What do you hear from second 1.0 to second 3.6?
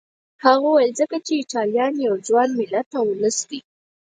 ځکه چې ایټالیا یو ځوان ملت او ولس دی.